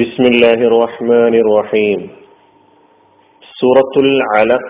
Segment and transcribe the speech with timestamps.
[0.00, 2.00] بسم الله الرحمن الرحيم
[3.60, 4.66] سورة العلق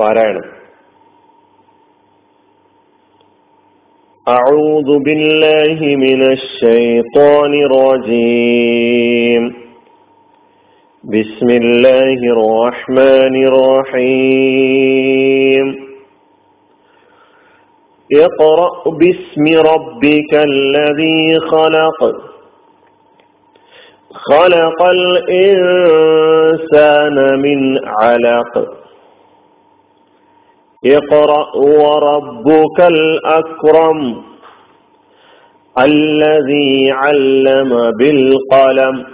[0.00, 0.46] പാരായണം
[4.28, 9.42] أعوذ بالله من الشيطان الرجيم
[11.14, 14.86] بسم الله الرحمن الرحيم
[18.26, 18.70] اقرأ
[19.00, 22.00] باسم ربك الذي خلق
[24.17, 25.39] خلق الإنسان
[27.39, 28.65] من علق.
[30.85, 34.23] اقرأ وربك الأكرم
[35.79, 39.05] الذي علم بالقلم.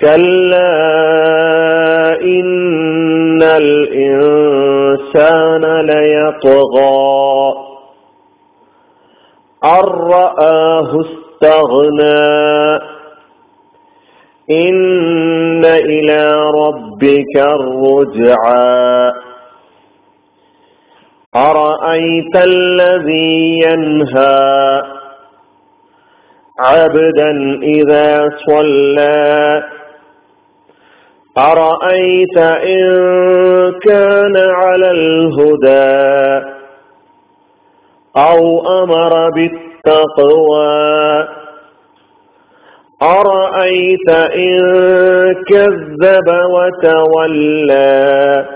[0.00, 0.74] كلا
[2.22, 4.53] إن الإنسان
[5.82, 7.54] ليطغى.
[9.64, 12.78] أن رآه استغنى.
[14.50, 19.12] إن إلى ربك الرجعى.
[21.36, 24.82] أرأيت الذي ينهى
[26.60, 29.62] عبدا إذا صلى.
[31.38, 32.84] أرأيت إن
[33.82, 36.46] كان على الهدى
[38.16, 41.28] أو أمر بالتقوى
[43.02, 44.60] أرأيت إن
[45.48, 48.46] كذب وتولى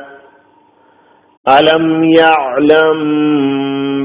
[1.48, 2.98] ألم يعلم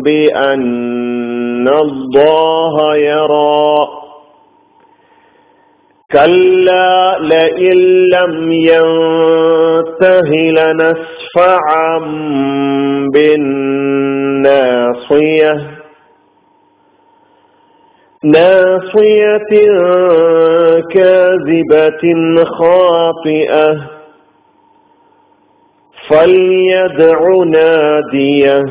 [0.02, 4.02] بأن الله يرى
[6.14, 7.78] كلا لئن
[8.09, 12.00] لم ينته لنسفعا
[13.14, 13.94] بالناصية.
[18.23, 19.52] ناصية
[20.92, 22.04] كاذبة
[22.45, 23.89] خاطئة.
[26.10, 28.64] فليدع نادية.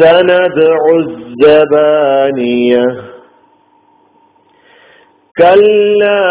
[0.00, 2.84] سندع الزبانية.
[5.37, 6.21] كلا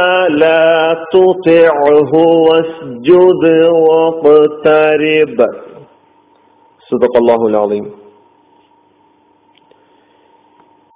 [0.42, 0.64] لا
[1.12, 2.12] تطعه
[2.46, 3.44] واسجد
[3.86, 5.38] واقترب
[6.90, 7.86] صدق الله العظيم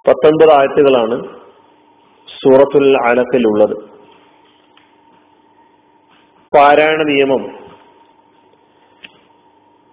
[0.05, 1.17] പത്തൊൻപത് ആയത്തുകളാണ്
[2.27, 3.75] സൂറത്തുൽ അലക്കിലുള്ളത്
[6.53, 7.43] പാരായണ നിയമം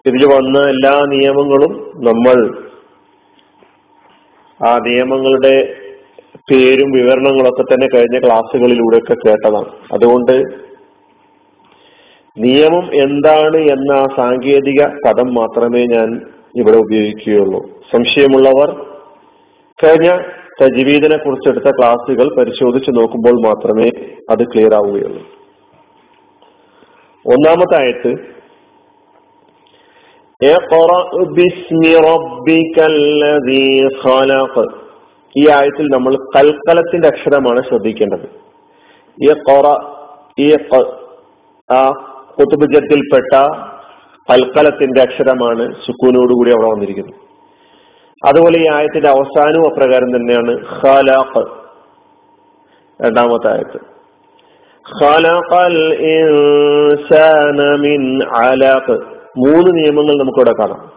[0.06, 1.72] ഇതിൽ വന്ന എല്ലാ നിയമങ്ങളും
[2.08, 2.38] നമ്മൾ
[4.60, 5.54] ആ നിയമങ്ങളുടെ
[6.35, 9.69] പേരും വിവരണങ്ങളൊക്കെ തന്നെ കഴിഞ്ഞ ക്ലാസ്സുകളിലൂടെയൊക്കെ കേട്ടതാണ്.
[9.93, 10.65] അതുകൊണ്ട്
[12.37, 16.21] നിയമം എന്താണ് എന്ന സാങ്കേതിക പദം മാത്രമേ ഞാൻ
[16.55, 17.69] ഇവിടെ ഉപയോഗിക്കുകയുള്ളൂ.
[17.91, 18.85] സംശയമുള്ളവർ
[19.83, 20.17] കഴിഞ്ഞ
[20.61, 23.89] തജ്വീദിനെ കുറിച്ചെടുത്ത ക്ലാസ്സുകൾ പരിശോധിച്ച് നോക്കുമ്പോൾ മാത്രമേ
[24.29, 25.21] അത് ക്ലിയർ ആവുകയുള്ളൂ.
[27.25, 28.35] ഒന്നാമത്തെ ആയത്ത്
[35.37, 38.29] ഈ ആയത്തിൽ നമ്മൾ കൽക്കലത്തിന്റെ അക്ഷരമാണ് ശ്രദ്ധിക്കേണ്ടത്.
[39.23, 39.77] ഈ കൊറ
[40.39, 40.53] ഈ
[41.71, 41.89] ആ
[42.39, 43.41] കുത്തുബുജത്തിൽപ്പെട്ട
[44.31, 47.15] കൽക്കലത്തിന്റെ അക്ഷരമാണ് സുക്കൂനോടുകൂടി അവിടെ വന്നിരിക്കുന്നത്.
[48.25, 51.45] അതുപോലെ ഈ ആയത്തിന്റെ അവസാനവും അപ്രകാരം തന്നെയാണ് ഖലാഖ്.
[53.05, 53.95] രണ്ടാമത്തെ ആയത്ത്.
[59.37, 60.91] മൂന്ന് നിയമങ്ങൾ നമുക്കിവിടെ കാണാം.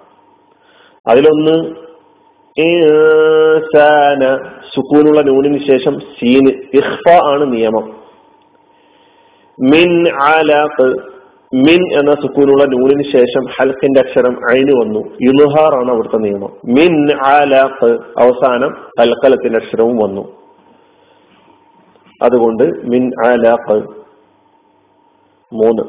[1.09, 1.88] അതിലൊന്ന്
[2.59, 7.99] ഇൻസാന സുക്കൂനുള്ള നൂനിന് ശേഷം സീന് ഇഹ്ഫ ആണ് നിയമം.
[9.61, 10.95] മിൻ ആലാഖ്
[11.55, 14.99] മിൻ എന്ന സുക്കൂനുള്ള നൂനിന് ശേഷം ഹൽക്കിന്റെ അക്ഷരം അയിന് വന്നു.
[14.99, 16.53] ഇലുഹാർ ആണ് അവിടുത്തെ നിയമം.
[16.65, 20.33] മിൻ ആലാഖ് അവസാനം ഹൽക്കലത്തിന്റെ അക്ഷരവും വന്നു.
[22.23, 23.83] അതുകൊണ്ട് മിൻ ആലാഖ്
[25.53, 25.83] മൂന്ന്.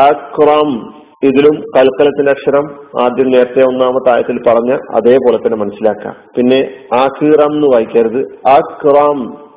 [0.00, 0.97] അക്രം.
[1.22, 2.66] ഇതിലും കൽക്കലത്തിന്റെ അക്ഷരം
[3.02, 6.14] ആദ്യം നേരത്തെ ഒന്നാമത്തെ ആയത്തിൽ പറഞ്ഞ അതേപോലെ തന്നെ മനസ്സിലാക്കാം.
[6.36, 8.48] പിന്നെ ആഖിറാം എന്ന് വായിക്കരുത്.
[8.48, 9.48] അക്റാം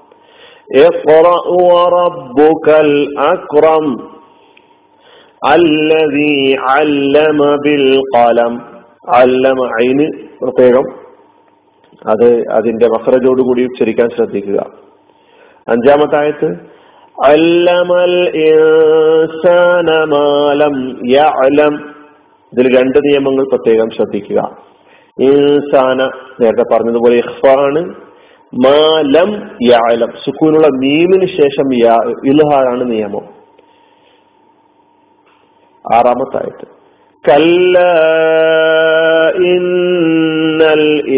[3.20, 4.10] അക്റം
[5.48, 8.62] അല്ലതി അല്ലമ ബിൽ കലം
[9.16, 10.08] അല്ലമ അയിന്
[10.42, 10.84] പ്രത്യേകം.
[12.10, 14.60] അത് അതിന്റെ മഹ്റജോട് കൂടി ഉച്ചരിക്കാൻ ശ്രദ്ധിക്കുക.
[15.68, 16.81] അഞ്ചാമത്തെ ആയത്ത്
[18.36, 21.96] ഇൻസാനമാലം യഅലം.
[22.54, 24.58] ഇതിൽ രണ്ട് നിയമങ്ങൾ പ്രത്യേകം ശ്രദ്ധിക്കുക.
[25.20, 26.12] ഇൻസാന
[26.42, 27.96] നേരത്തെ പറഞ്ഞതുപോലെ ഇഹ്ഫാണ്
[28.54, 31.96] മാലം യാലം സുക്കൂനുള്ള മീമിന് ശേഷം യാ
[32.90, 33.42] നിയമം.
[35.94, 36.82] ആറാമത്തായിട്ട്.
[37.32, 37.80] കല്ല
[39.36, 41.12] ഇന്നൽ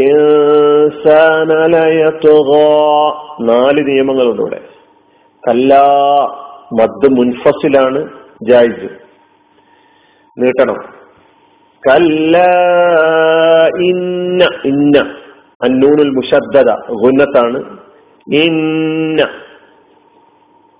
[3.42, 4.60] നാല് നിയമങ്ങളുണ്ട് ഇവിടെ.
[5.48, 5.82] കല്ല
[6.82, 8.10] മദ് മുൻഫസിലാണ്
[8.44, 8.90] ജായിസ്.
[10.38, 10.76] നീട്ടണം.
[11.90, 12.38] കല്ല
[13.78, 15.00] ഇന്ന ഇന്ന.
[15.64, 17.78] അന്നൂനുൽ മുഷദ്ദദ ഗുന്നത്താണ്.
[18.34, 19.28] ഇന്ന.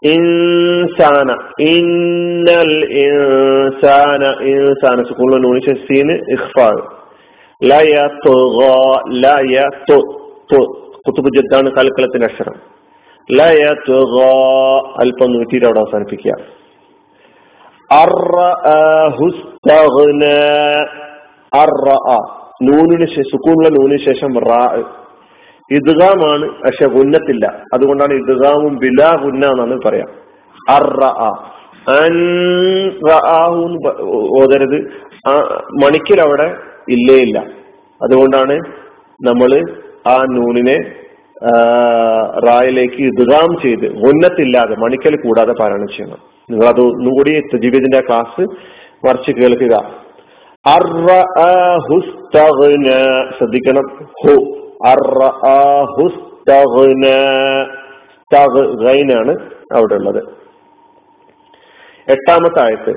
[0.04, 1.38] ഇൻസാന.
[1.60, 4.44] ഇന്നൽ ഇൻസാന.
[4.44, 5.04] ഇൻസാന.
[5.04, 7.04] സുക്കൂണിലെ നൂണി ശസ്തീന് ഇഖ്ഫാൾ
[8.26, 9.62] തൊ ലയ
[9.92, 10.20] തു.
[11.08, 12.83] കുത്തുബ് ജദ്ദാണ് കൽക്കലത്തിന്റെ അക്ഷരം.
[15.00, 16.32] അല്പം നൂറ്റിയിട്ട് അവിടെ അവസാനിപ്പിക്കുക.
[22.64, 24.84] നൂനിന് സുക്കൂണുള്ള നൂനിന് ശേഷം റാ
[25.72, 30.10] ഇദ്ഗാമാണ് പക്ഷെ ഉന്നത്തില്ല അതുകൊണ്ടാണ് ഇദ്ഗാമും ബിലാ ഉന്ന എന്നാണ് പറയാം.
[34.40, 34.80] ഓതരുത്.
[35.84, 36.56] മണിക്കൽ അവിടെ
[36.90, 37.40] ഇല്ലേ ഇല്ല.
[38.04, 38.56] അതുകൊണ്ടാണ്
[39.28, 39.52] നമ്മൾ
[40.08, 41.03] ആ നൂനിനെ
[42.48, 46.18] റായിലേക്ക് ഇതുകാം ചെയ്ത് ഉന്നത്തില്ലാതെ മണിക്കൽ കൂടാതെ പാരായണം ചെയ്യണം.
[46.50, 47.32] നിങ്ങൾ അത് ഒന്നും കൂടി
[48.00, 48.42] ക്ലാസ്
[49.08, 49.76] മറിച്ച് കേൾക്കുക.
[53.38, 53.86] ശ്രദ്ധിക്കണം.
[54.24, 54.34] ഹു
[59.14, 59.34] ആണ്
[59.76, 60.24] അവിടെ ഉള്ളത്
[62.10, 62.94] എട്ടാമത്തെ ആയത്ത്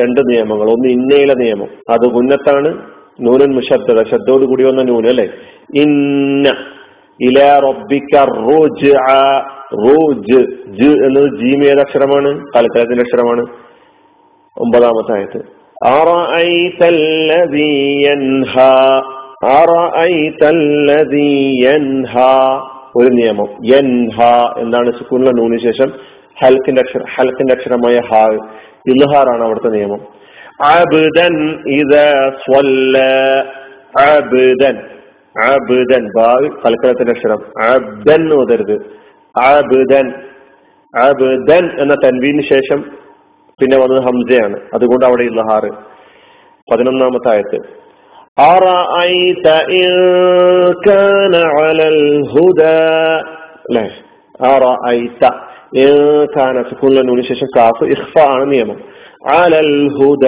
[0.00, 0.70] രണ്ട് നിയമങ്ങൾ.
[0.70, 1.68] ഒന്ന് ഇന്നയിലെ നിയമം.
[1.90, 2.70] അത് ഉന്നത്താണ്
[3.22, 5.28] നൂനൻ മുശബ്ദത ശബ്ദോട് കൂടി വന്ന നൂന് അല്ലെ?
[5.74, 6.54] ഇന്ന
[7.20, 8.92] ഇല റബ്ബിക്ക റോജ്
[10.80, 13.46] ജ് എന്നത് ജീം അക്ഷരമാണ് തൽക്കാലത്തിന്റെ അക്ഷരമാണ്.
[14.58, 15.62] ഒമ്പതാമത്തെ ആയത്ത്
[22.96, 23.46] ഒരു നിയമം.
[23.66, 24.22] യൻഹ
[24.58, 25.92] എന്താണ് സുക്കൂണിലെ നൂന് ശേഷം?
[26.42, 28.38] ഹൽക്കിന്റെ അക്ഷരം ഹൽക്കിന്റെ അക്ഷരമായ ഹാ
[28.86, 30.00] ഇൽഹാറാണ് അവിടുത്തെ നിയമം.
[30.60, 31.96] അബ്ദൻ ഇദ
[34.00, 34.76] അബുദൻ
[35.44, 36.34] അബ്ദൻ ബാ
[36.66, 37.70] കൽക്കലത്തിന്റെ അക്ഷരം.
[37.74, 38.74] അബ്ദൻ ഓതരുത്
[39.38, 40.14] അബ്ദൻ
[41.00, 42.82] അബ്ദൻ എന്ന തൻവീന് ശേഷം
[43.60, 44.60] പിന്നെ വന്നത് ഹംസയാണ്.
[44.74, 45.70] അതുകൊണ്ട് അവിടെ ഇല്ലഹാറ്
[46.72, 47.82] പതിനൊന്നാമത്തെ ആയത്ത്.
[56.69, 58.77] സുക്കൂണിന് ശേഷം കാഫ് ഇഖ്ഫ ആണ് നിയമം
[59.31, 60.25] അലൽ ഹുദ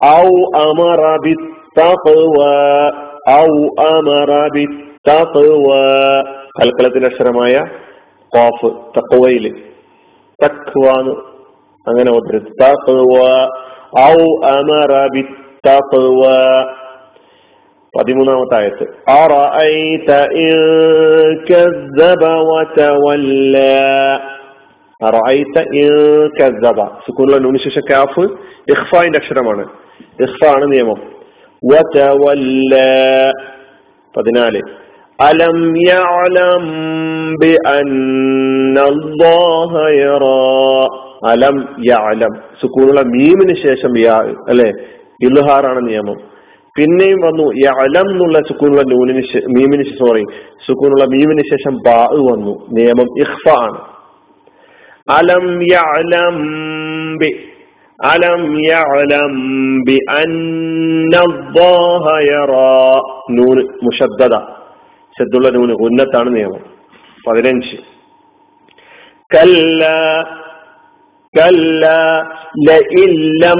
[0.00, 0.26] ഔ
[0.60, 2.42] അമറ ബിത്തഖ്വ
[3.34, 3.48] ഔ
[3.86, 5.70] അമറ ബിത്തഖ്വ
[6.58, 7.54] കൽക്കലത്തിന്റെ അക്ഷരമായ
[8.32, 9.50] കോഫ് തക്വയില്
[10.38, 11.14] തക്വാന്ന്
[11.86, 13.18] അങ്ങനെ ഓതരുത് തഖ്വ
[14.04, 14.18] ഔ
[14.50, 16.22] അമറ ബിത്തഖ്വ
[17.99, 18.83] പതിമൂന്നാമത്തെ ആയത്ത്
[27.57, 28.27] ശേഷം കാഫ്
[29.17, 29.67] അക്ഷരമാണ്.
[30.21, 31.01] ഇഹ്ഫാണ് നിയമം.
[34.17, 34.61] പതിനാല്.
[35.21, 36.65] അലം യഅലം
[37.41, 37.57] ബി
[39.89, 40.87] യറാ.
[41.27, 42.33] അലം യഅലം.
[42.61, 44.71] സുക്കൂനുള്ള മീമിന് ശേഷം യാ അല്ലെ?
[45.21, 46.32] ഇൽഹാറാണ് നിയമം.
[46.75, 50.23] പിന്നെയും വന്നു യഅലം എന്നുള്ള സുക്കൂനുള്ള നൂനിന് മീമിന് സോറി
[50.67, 51.99] സുക്കൂനുള്ള മീമിന് ശേഷം ബാ
[52.29, 52.53] വന്നു.
[52.71, 53.79] നിയമം ഇഹ്ഫ ആണ്.
[55.07, 56.37] അലം യഅലം
[57.17, 57.29] ബി
[57.99, 59.33] അലം യഅലം
[59.85, 62.69] ബി അന്ന അല്ലാഹ യറാ
[63.29, 64.35] നൂന് മുഷദ്ദദ
[65.17, 66.61] ശദ്ദുള്ള നൂന് ഉന്നത്താണ് നിയമം.
[67.27, 67.77] പതിനഞ്ച്.
[69.31, 69.83] കല്ല
[71.33, 71.85] കല്ല
[72.67, 73.59] ലഇല്ലം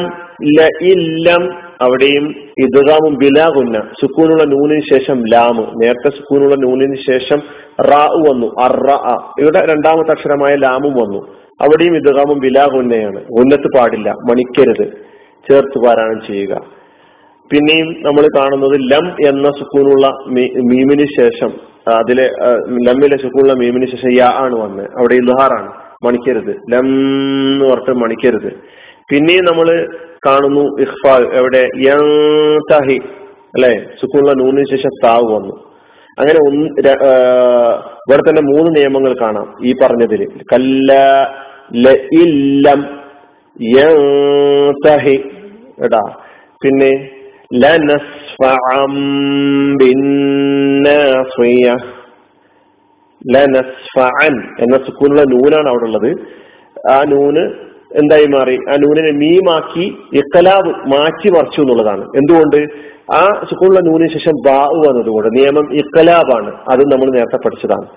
[0.58, 1.44] ലഇല്ലം
[1.84, 2.26] അവിടെയും
[2.64, 7.40] ഇദ്ഗാമും ബിലാകുന്ന സുക്കൂനുള്ള നൂനിന് ശേഷം ലാമ് നേരത്തെ സുക്കൂനുള്ള നൂനിന് ശേഷം
[7.90, 8.90] റാ വന്നു അറ
[9.42, 11.22] ഇവിടെ രണ്ടാമത്തെ അക്ഷരമായ ലാമും വന്നു.
[11.62, 14.86] അവിടെയും ഇദ്ഗാമും ബിലാകുന്നയാണ് ഉന്നത്ത് പാടില്ല മണിക്കരുത്.
[15.48, 16.54] ചേർത്ത് പാരായണം ചെയ്യുക.
[17.52, 20.08] പിന്നെയും നമ്മൾ കാണുന്നത് ലം എന്ന സുക്കൂനുള്ള
[20.70, 21.52] മീമിന് ശേഷം
[21.98, 22.26] അതിലെ
[22.88, 25.72] ലമ്മിലെ സുക്കൂനുള്ള മീമിന് ശേഷം യാ ആണ് വന്നത് അവിടെ ഇൽഹാറാണ്
[26.06, 26.54] മണിക്കരുത്.
[26.74, 26.88] ലം
[27.52, 28.50] എന്ന് പറഞ്ഞിട്ട് മണിക്കരുത്.
[29.10, 29.68] പിന്നെയും നമ്മൾ
[30.26, 31.62] കാണുന്നു ഇഖ്ഫാ എവിടെ?
[31.86, 32.98] യഹി
[33.56, 33.72] അല്ലെ?
[34.02, 35.54] സുക്കൂണുള്ള നൂനിന് ശേഷം താവ് വന്നു.
[36.18, 36.66] അങ്ങനെ ഒന്ന്
[38.04, 40.92] ഇവിടെ തന്നെ മൂന്ന് നിയമങ്ങൾ കാണാം ഈ പറഞ്ഞതിൽ കല്ല
[42.66, 42.82] ലം
[43.76, 45.18] യഹി
[45.86, 46.04] എടാ.
[46.64, 46.92] പിന്നെ
[47.64, 48.96] ലനസ്ഫഅം
[54.64, 56.12] എന്ന സുക്കൂനുള്ള നൂനാണ് അവിടെ ഉള്ളത്.
[56.94, 57.44] ആ നൂന്
[58.00, 58.56] എന്തായി മാറി?
[58.70, 59.86] ആ നൂനിനെ മീമാക്കി
[60.20, 62.04] ഇക്കലാബ് മാറ്റി മറിച്ചു എന്നുള്ളതാണ്.
[62.20, 62.60] എന്തുകൊണ്ട്?
[63.14, 65.30] ആ സുഖമുള്ള നൂനിന് ശേഷം ബാവ് വന്നതുകൊണ്ട്.
[65.38, 67.88] നിയമം ഇക്കലാബാണ് അത് നമ്മൾ നേരത്തെ പഠിച്ചതാണ്.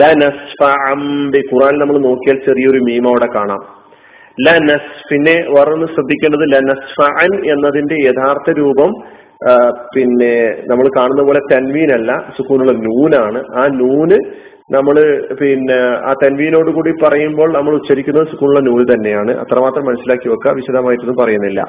[0.00, 3.62] ല നസ്ഫി ഖുറാൻ നമ്മൾ നോക്കിയാൽ ചെറിയൊരു മീം അവിടെ കാണാം.
[4.46, 8.92] ല നസ് പിന്നെ വേറൊന്ന് ശ്രദ്ധിക്കേണ്ടത് ല നസ്ഫൻ എന്നതിന്റെ യഥാർത്ഥ രൂപം
[9.94, 10.34] പിന്നെ
[10.70, 13.40] നമ്മൾ കാണുന്ന പോലെ തൻവീനല്ല സുക്കൂനുള്ള നൂനാണ്.
[13.54, 14.18] ആ നൂന്
[14.72, 19.30] നമ്മൾ പിന്നെ ആ തൻവീനോട് കൂടി പറയുമ്പോൾ നമ്മൾ ഉച്ചരിക്കുന്നത് സ്കൂളിലെ നൂൽ തന്നെയാണ്.
[19.38, 20.52] അത്രമാത്രം മനസ്സിലാക്കി വെക്കുക.
[20.52, 21.60] വിശദമായിട്ടൊന്നും പറയുന്നില്ല.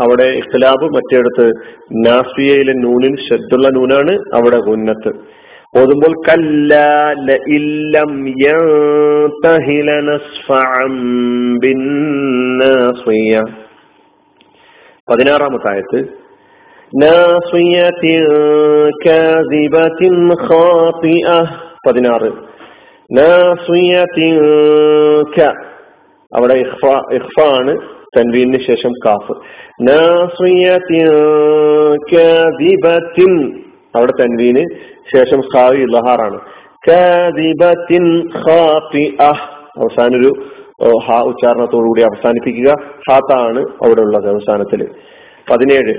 [0.00, 1.46] അവിടെ ഇഖ്ലാബ് മറ്റേടത്ത്
[1.92, 5.12] നാസിയയിലെ നൂനിൽ ശ്രദ്ധുള്ള നൂനാണ് അവിടെ ഉന്നത്ത്
[5.78, 6.74] ഓതുമ്പോൾ കല്ല
[7.48, 8.24] ഇല്ലം
[15.10, 16.23] പതിനാറാമത്തെ ആയത്ത്.
[21.86, 22.32] പതിനാറ്.
[26.34, 27.78] അവിടെ ഇഹ്ഫ ആണ്
[28.16, 29.32] തൻവീനു ശേഷം കാഫ്.
[33.96, 34.68] അവിടെ തൻവീന്
[35.16, 35.80] ശേഷം ഖാവി
[40.16, 40.32] ഒരു
[40.98, 42.74] ഹ ഉച്ചാരണത്തോടുകൂടി അവസാനിപ്പിക്കുക.
[43.10, 44.90] ഹാത്താണ് അവിടെ ഉള്ളത് അവസാനത്തിൽ.
[45.50, 45.94] പതിനേഴ്.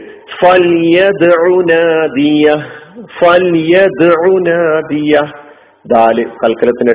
[5.88, 6.94] ദാൽ കൽക്കലത്തിന്റെ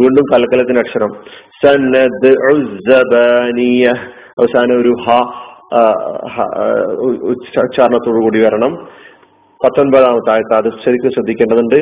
[0.00, 1.10] വീണ്ടും കൽക്കലത്തിന്റെ അക്ഷരം.
[1.64, 2.32] സനദ്
[4.38, 5.10] അവസാനം ഒരു ഹ
[7.60, 8.74] ഉച്ചാരണത്തോടു കൂടി വരണം.
[9.64, 11.80] പത്തൊൻപതാമത്തെ ആയത്ത് അത് ശരിക്കും ശ്രദ്ധിക്കേണ്ടതുണ്ട്.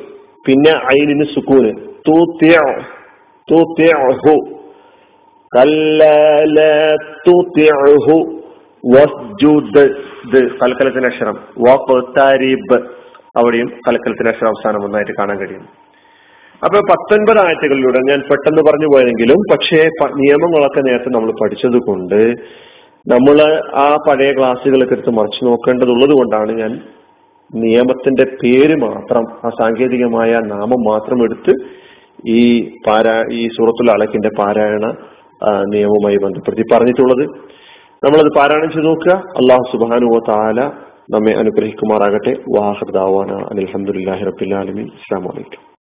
[0.46, 1.72] പിന്നെ ഐനിന് സുക്കൂന്.
[2.08, 2.38] തു
[7.28, 8.43] തു
[10.60, 11.36] കലക്കലത്തിന്റെ അക്ഷരം?
[11.66, 12.78] വഖ്തരിബ്
[13.36, 15.64] അവിടെയും കലക്കലത്തിന്റെ അക്ഷരം അവസാനം ഒന്നായിട്ട് കാണാൻ കഴിയും.
[16.64, 19.80] അപ്പൊ പത്തൊൻപത് ആയത്തുകളിലൂടെ ഞാൻ പെട്ടെന്ന് പറഞ്ഞു പോയെങ്കിലും പക്ഷേ
[20.20, 22.20] നിയമങ്ങളൊക്കെ നേരത്തെ നമ്മൾ പഠിച്ചത് കൊണ്ട്
[23.06, 23.38] നമ്മൾ
[23.74, 26.72] ആ പഴയ ക്ലാസ്സുകളൊക്കെ എടുത്ത് മറിച്ചു നോക്കേണ്ടതുള്ളത് കൊണ്ടാണ് ഞാൻ
[27.50, 31.54] നിയമത്തിന്റെ പേര് മാത്രം ആ സാങ്കേതികമായ നാമം മാത്രം എടുത്ത്
[32.28, 32.40] ഈ
[32.86, 34.86] പാരാ ഈ സൂറത്തുൽ അളക്കിന്റെ പാരായണ
[35.74, 37.24] നിയമവുമായി ബന്ധപ്പെടുത്തി പറഞ്ഞിട്ടുള്ളത്.
[38.04, 39.12] നമ്മളത് പാരായണം ചെയ്ത് നോക്കുക.
[39.12, 40.60] അള്ളാഹു സുബാനു താല
[41.10, 42.34] നമ്മെ അനുഗ്രഹിക്കുമാറാകട്ടെ.
[42.56, 44.50] വാഹൃദാവാന അലഹമുല്ലാഹി റബിൻ
[44.98, 45.73] അസ്സാം വലൈക്കും